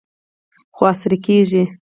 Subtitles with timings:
[0.75, 1.63] خو عصري کیږي.